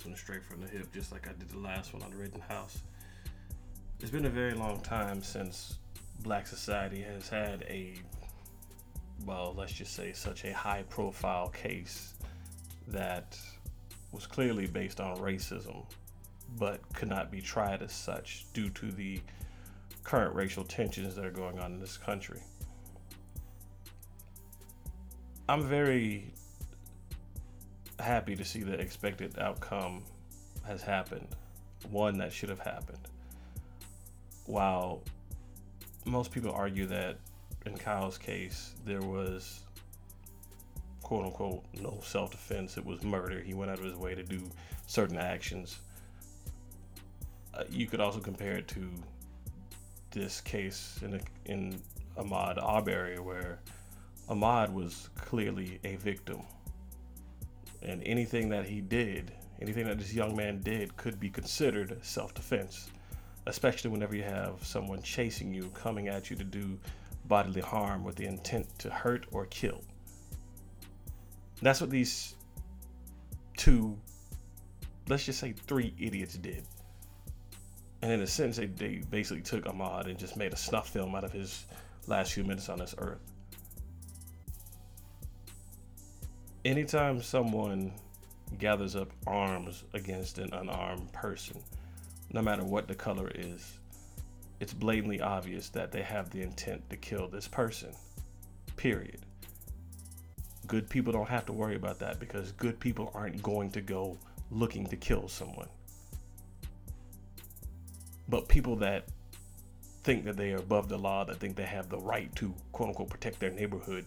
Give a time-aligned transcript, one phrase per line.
[0.00, 2.16] this one straight from the hip, just like I did the last one on the
[2.16, 2.78] Rittenhouse.
[4.00, 5.78] It's been a very long time since
[6.20, 7.94] black society has had a,
[9.26, 12.14] well, let's just say, such a high profile case
[12.88, 13.38] that
[14.10, 15.84] was clearly based on racism,
[16.58, 19.20] but could not be tried as such due to the
[20.02, 22.40] current racial tensions that are going on in this country.
[25.46, 26.32] I'm very
[28.02, 30.02] happy to see the expected outcome
[30.66, 31.28] has happened,
[31.90, 33.08] one that should have happened.
[34.46, 35.02] While
[36.04, 37.18] most people argue that
[37.66, 39.60] in Kyle's case, there was
[41.02, 43.40] quote unquote no self defense, it was murder.
[43.40, 44.48] He went out of his way to do
[44.86, 45.78] certain actions.
[47.52, 48.88] Uh, you could also compare it to
[50.12, 51.80] this case in, a, in
[52.16, 53.58] Ahmaud Arbery, where
[54.28, 56.42] Ahmaud was clearly a victim.
[57.82, 62.34] And anything that he did, anything that this young man did, could be considered self
[62.34, 62.90] defense,
[63.46, 66.78] especially whenever you have someone chasing you, coming at you to do
[67.26, 69.80] bodily harm with the intent to hurt or kill.
[71.62, 72.34] That's what these
[73.56, 73.96] two,
[75.08, 76.64] let's just say three idiots did.
[78.02, 81.14] And in a sense, they, they basically took Ahmaud and just made a snuff film
[81.14, 81.66] out of his
[82.06, 83.20] last few minutes on this earth.
[86.64, 87.92] Anytime someone
[88.58, 91.60] gathers up arms against an unarmed person,
[92.32, 93.78] no matter what the color is,
[94.60, 97.90] it's blatantly obvious that they have the intent to kill this person.
[98.76, 99.20] Period.
[100.66, 104.18] Good people don't have to worry about that because good people aren't going to go
[104.50, 105.68] looking to kill someone.
[108.28, 109.06] But people that
[110.04, 112.90] think that they are above the law, that think they have the right to quote
[112.90, 114.04] unquote protect their neighborhood,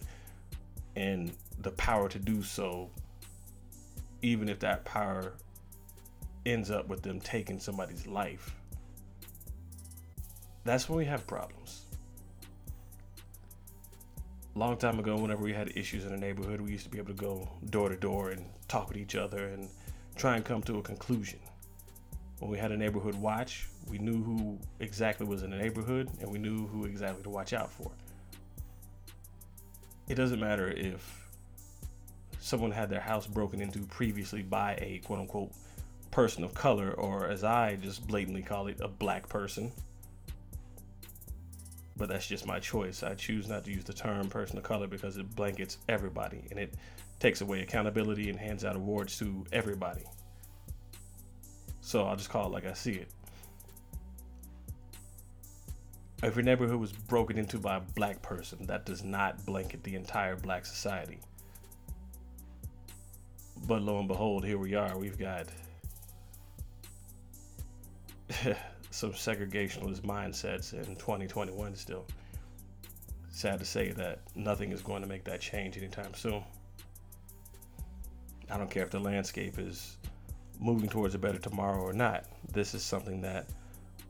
[0.96, 2.90] and the power to do so,
[4.22, 5.34] even if that power
[6.46, 8.54] ends up with them taking somebody's life.
[10.64, 11.82] That's when we have problems.
[14.54, 17.08] Long time ago, whenever we had issues in the neighborhood, we used to be able
[17.08, 19.68] to go door to door and talk with each other and
[20.16, 21.40] try and come to a conclusion.
[22.38, 26.30] When we had a neighborhood watch, we knew who exactly was in the neighborhood and
[26.30, 27.90] we knew who exactly to watch out for
[30.08, 31.28] it doesn't matter if
[32.40, 35.52] someone had their house broken into previously by a quote unquote
[36.10, 39.72] person of color, or as I just blatantly call it, a black person.
[41.96, 43.02] But that's just my choice.
[43.02, 46.58] I choose not to use the term person of color because it blankets everybody and
[46.58, 46.74] it
[47.20, 50.04] takes away accountability and hands out awards to everybody.
[51.80, 53.08] So I'll just call it like I see it.
[56.22, 59.94] If your neighborhood was broken into by a black person, that does not blanket the
[59.94, 61.18] entire black society.
[63.66, 64.96] But lo and behold, here we are.
[64.96, 65.48] We've got
[68.90, 72.04] some segregationist mindsets in 2021 still.
[73.30, 76.42] Sad to say that nothing is going to make that change anytime soon.
[78.50, 79.96] I don't care if the landscape is
[80.60, 82.26] moving towards a better tomorrow or not.
[82.52, 83.46] This is something that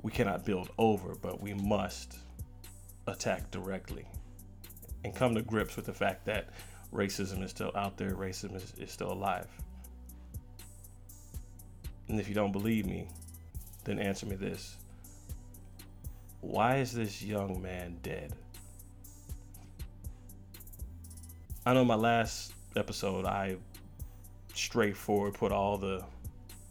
[0.05, 2.19] we cannot build over, but we must
[3.07, 4.05] attack directly
[5.03, 6.51] and come to grips with the fact that
[6.93, 9.49] racism is still out there, racism is, is still alive.
[12.09, 13.09] And if you don't believe me,
[13.85, 14.77] then answer me this
[16.43, 18.35] Why is this young man dead?
[21.65, 23.57] I know my last episode, I
[24.53, 26.05] straightforward put all the,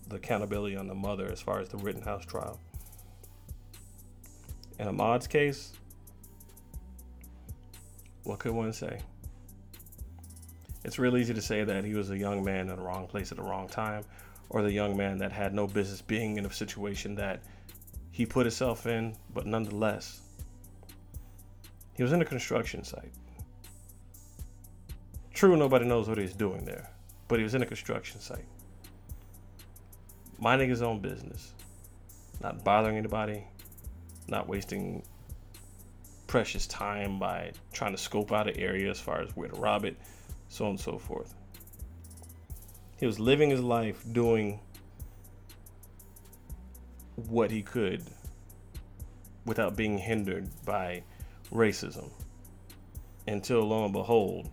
[0.10, 2.60] the accountability on the mother as far as the Rittenhouse trial.
[4.80, 5.74] In Ahmaud's case,
[8.24, 9.00] what could one say?
[10.84, 13.31] It's real easy to say that he was a young man in the wrong place
[13.31, 14.04] at the wrong time,
[14.50, 17.42] or the young man that had no business being in a situation that
[18.12, 20.22] he put himself in, but nonetheless,
[21.94, 23.12] he was in a construction site.
[25.34, 26.90] True, nobody knows what he's doing there,
[27.28, 28.46] but he was in a construction site,
[30.40, 31.54] minding his own business,
[32.42, 33.44] not bothering anybody,
[34.28, 35.04] not wasting
[36.28, 39.86] precious time by trying to scope out an area as far as where to rob
[39.86, 39.96] it,
[40.50, 41.36] so on and so forth.
[42.98, 44.60] He was living his life doing
[47.28, 48.04] what he could
[49.46, 51.04] without being hindered by
[51.52, 52.10] racism.
[53.28, 54.50] Until lo and behold,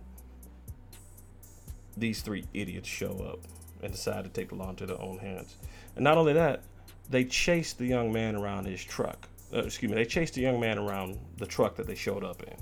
[1.97, 3.39] these three idiots show up
[3.81, 5.55] and decide to take the law into their own hands.
[5.95, 6.61] And not only that,
[7.09, 10.59] they chased the young man around his truck uh, excuse me, they chased a young
[10.59, 12.55] man around the truck that they showed up in.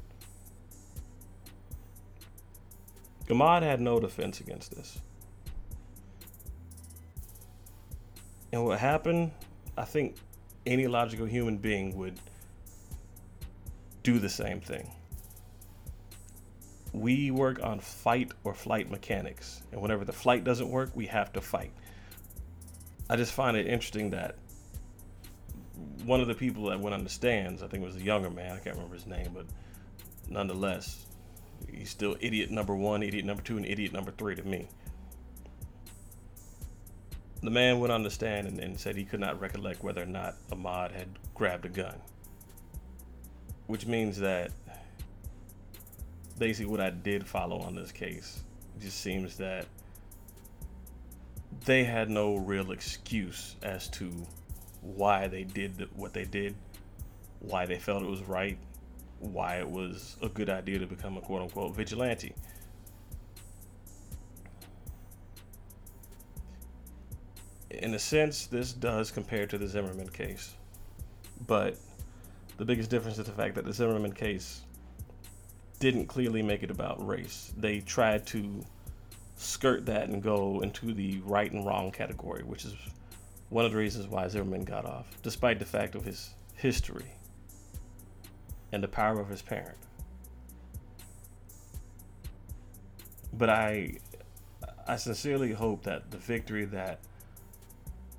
[3.29, 4.99] Ahmaud had no defense against this.
[8.51, 9.31] And what happened,
[9.77, 10.15] I think
[10.65, 12.19] any logical human being would
[14.01, 14.89] do the same thing.
[16.91, 19.61] We work on fight or flight mechanics.
[19.71, 21.71] And whenever the flight doesn't work, we have to fight.
[23.11, 24.37] I just find it interesting that
[26.09, 28.31] one of the people that went on the stands, I think it was a younger
[28.31, 29.45] man, I can't remember his name, but
[30.27, 31.05] nonetheless,
[31.71, 34.67] he's still idiot number one, idiot number two, and idiot number three to me.
[37.43, 40.07] The man went on the stand and, and said he could not recollect whether or
[40.07, 41.95] not Ahmaud had grabbed a gun.
[43.67, 44.49] Which means that
[46.39, 48.41] basically what I did follow on this case
[48.81, 49.67] just seems that
[51.65, 54.11] they had no real excuse as to
[54.81, 56.55] why they did what they did,
[57.39, 58.57] why they felt it was right,
[59.19, 62.33] why it was a good idea to become a quote unquote vigilante.
[67.69, 70.55] In a sense, this does compare to the Zimmerman case,
[71.47, 71.77] but
[72.57, 74.61] the biggest difference is the fact that the Zimmerman case
[75.79, 77.53] didn't clearly make it about race.
[77.57, 78.61] They tried to
[79.37, 82.75] skirt that and go into the right and wrong category, which is
[83.49, 87.11] one of the reasons why Zimmerman got off, despite the fact of his history
[88.71, 89.77] and the power of his parent.
[93.33, 93.97] But I
[94.87, 96.99] I sincerely hope that the victory that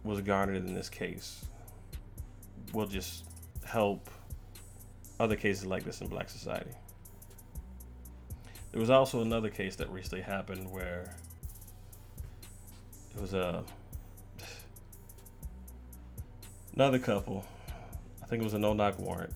[0.05, 1.45] was garnered in this case
[2.73, 3.25] will just
[3.65, 4.09] help
[5.19, 6.71] other cases like this in black society.
[8.73, 11.15] There was also another case that recently happened where
[13.15, 13.65] it was a
[16.81, 17.45] another couple.
[18.23, 19.35] I think it was a no knock warrant.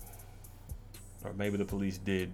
[1.22, 2.32] Or maybe the police did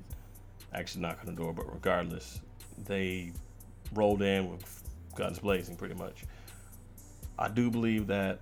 [0.72, 2.40] actually knock on the door, but regardless,
[2.86, 3.32] they
[3.92, 4.84] rolled in with
[5.16, 6.22] guns blazing pretty much.
[7.40, 8.38] I do believe that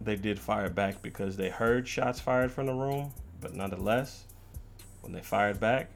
[0.00, 4.24] they did fire back because they heard shots fired from the room, but nonetheless,
[5.02, 5.88] when they fired back,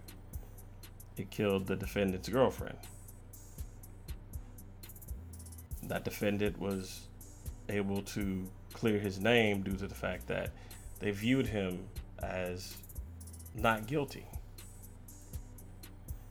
[1.17, 2.79] it killed the defendant's girlfriend.
[5.83, 7.09] That defendant was
[7.69, 10.53] able to clear his name due to the fact that
[11.01, 11.81] they viewed him
[12.23, 12.77] as
[13.57, 14.25] not guilty.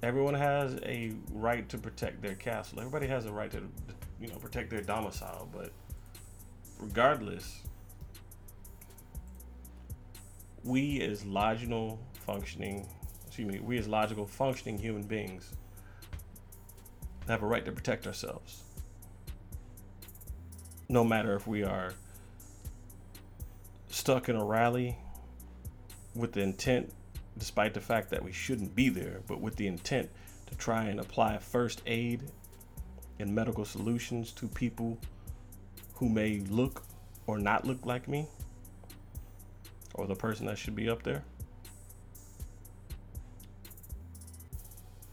[0.01, 2.79] Everyone has a right to protect their castle.
[2.79, 3.61] Everybody has a right to,
[4.21, 5.49] you know, protect their domicile.
[5.51, 5.71] But
[6.79, 7.63] regardless,
[10.63, 12.88] we as logical functioning,
[13.25, 15.51] excuse me, we as logical functioning human beings
[17.27, 18.63] have a right to protect ourselves.
[20.88, 21.91] No matter if we are
[23.97, 24.95] stuck in a rally
[26.13, 26.94] with the intent,
[27.38, 30.07] despite the fact that we shouldn't be there, but with the intent
[30.45, 32.21] to try and apply first aid
[33.19, 34.97] and medical solutions to people
[35.95, 36.83] who may look
[37.25, 38.27] or not look like me
[39.95, 41.23] or the person that should be up there.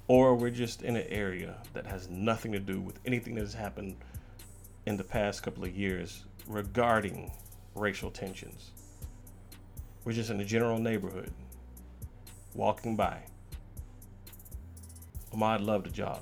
[0.08, 3.54] Or we're just in an area that has nothing to do with anything that has
[3.54, 3.96] happened
[4.84, 7.32] in the past couple of years regarding
[7.74, 8.70] racial tensions.
[10.04, 11.32] We're just in a general neighborhood,
[12.54, 13.18] walking by.
[15.32, 16.20] Ahmaud loved to jog.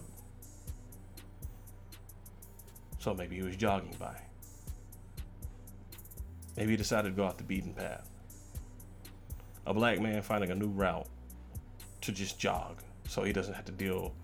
[2.99, 4.17] So maybe he was jogging by.
[6.57, 8.09] Maybe he decided to go off the beaten path.
[9.67, 11.09] A black man finding a new route
[12.03, 14.15] to just jog so he doesn't have to deal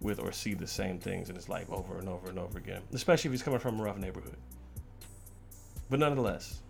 [0.00, 2.82] with or see the same things in his life over and over and over again,
[2.92, 4.36] especially if he's coming from a rough neighborhood.
[5.88, 6.60] But nonetheless,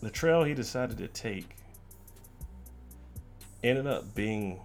[0.00, 1.56] the trail he decided to take
[3.62, 4.60] ended up being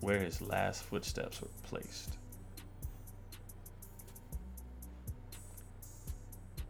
[0.00, 2.16] where his last footsteps were placed.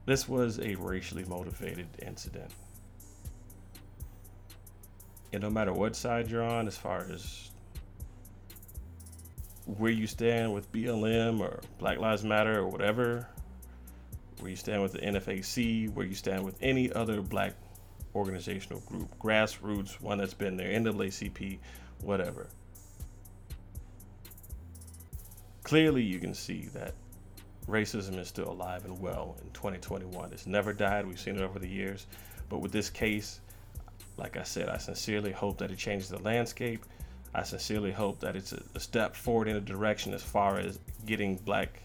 [0.05, 2.51] This was a racially motivated incident.
[5.33, 7.51] And no matter what side you're on, as far as
[9.65, 13.29] where you stand with BLM or Black Lives Matter or whatever,
[14.43, 17.55] where you stand with the NFAC, where you stand with any other black
[18.15, 21.59] organizational group, grassroots, one that's been there, NAACP,
[22.03, 22.49] whatever.
[25.63, 26.95] Clearly, you can see that
[27.69, 30.33] racism is still alive and well in 2021.
[30.33, 31.07] It's never died.
[31.07, 32.07] We've seen it over the years.
[32.49, 33.41] But with this case,
[34.17, 36.85] like I said, I sincerely hope that it changes the landscape.
[37.35, 41.37] I sincerely hope that it's a, step forward in a direction as far as getting
[41.37, 41.81] black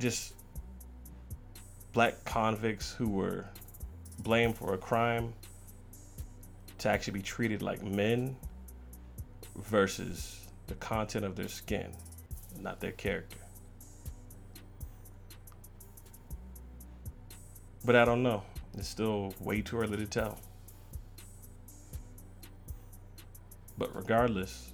[0.00, 0.34] just
[1.92, 3.44] black convicts who were
[4.20, 5.32] blamed for a crime
[6.78, 8.34] to actually be treated like men
[9.56, 11.90] versus the content of their skin,
[12.60, 13.36] not their character.
[17.84, 18.42] But I don't know.
[18.76, 20.38] It's still way too early to tell.
[23.76, 24.72] But regardless,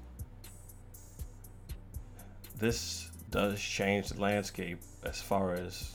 [2.59, 5.93] this does change the landscape as far as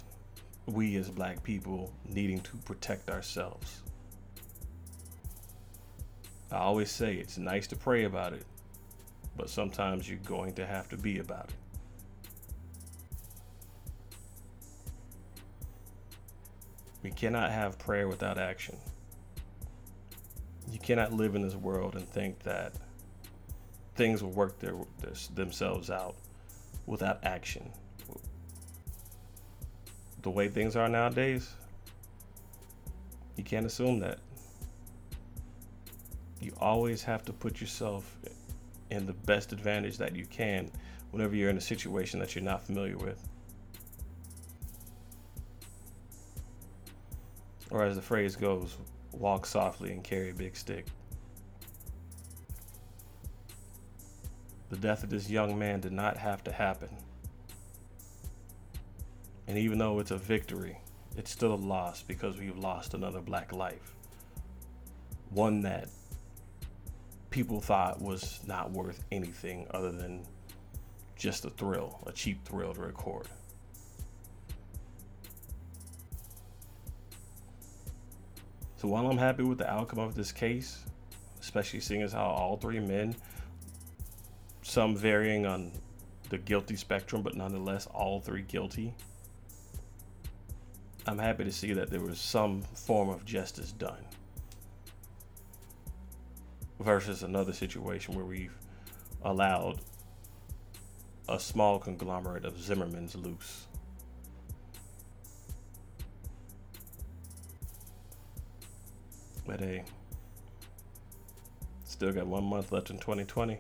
[0.66, 3.82] we as black people needing to protect ourselves.
[6.52, 8.46] I always say it's nice to pray about it,
[9.36, 11.56] but sometimes you're going to have to be about it.
[17.04, 18.78] We cannot have prayer without action.
[20.72, 22.74] You cannot live in this world and think that
[23.96, 26.16] things will work their, their, themselves out
[26.86, 27.72] without action.
[30.22, 31.50] The way things are nowadays,
[33.36, 34.20] you can't assume that.
[36.40, 38.18] You always have to put yourself
[38.92, 40.70] in the best advantage that you can
[41.12, 43.28] whenever you're in a situation that you're not familiar with.
[47.72, 48.76] Or as the phrase goes,
[49.14, 50.86] walk softly and carry a big stick.
[54.70, 56.90] The death of this young man did not have to happen.
[59.52, 60.78] And even though it's a victory,
[61.18, 63.96] it's still a loss because we've lost another black life.
[65.30, 65.90] One that
[67.32, 70.26] people thought was not worth anything other than
[71.18, 73.28] just a thrill, a cheap thrill to record.
[78.78, 80.86] So while I'm happy with the outcome of this case,
[81.42, 83.18] especially seeing as how all three men,
[84.62, 85.74] some varying on
[86.30, 88.94] the guilty spectrum, but nonetheless all three guilty,
[91.08, 94.04] I'm happy to see that there was some form of justice done.
[96.80, 98.56] Versus another situation where we've
[99.24, 99.82] allowed
[101.28, 103.68] a small conglomerate of Zimmermans loose.
[109.46, 109.84] But hey,
[111.84, 113.60] still got one month left in 2020.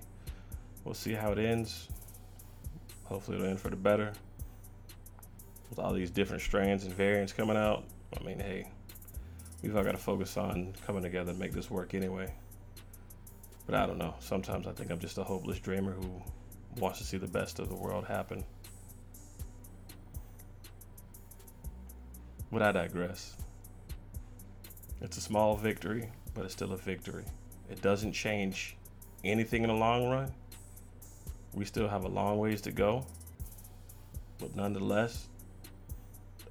[0.84, 1.90] We'll see how it ends.
[3.04, 4.14] Hopefully, it'll end for the better.
[5.72, 7.86] With all these different strands and variants coming out,
[8.20, 8.70] I mean, hey,
[9.64, 12.32] we've all got to focus on coming together and make this work anyway.
[13.66, 14.14] But I don't know.
[14.20, 16.22] Sometimes I think I'm just a hopeless dreamer who
[16.78, 18.44] wants to see the best of the world happen.
[22.52, 23.38] But I digress.
[25.02, 27.24] It's a small victory, but it's still a victory.
[27.70, 28.76] It doesn't change
[29.24, 30.34] anything in the long run.
[31.54, 33.06] We still have a long ways to go.
[34.38, 35.30] But nonetheless,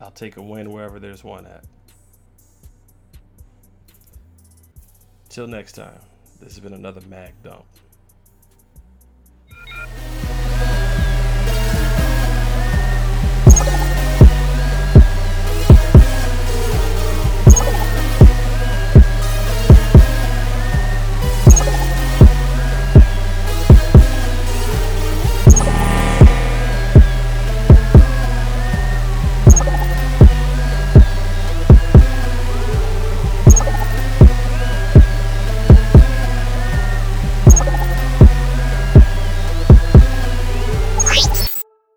[0.00, 1.64] I'll take a win wherever there's one at.
[5.28, 6.00] Till next time,
[6.40, 7.64] this has been another Mag Dump.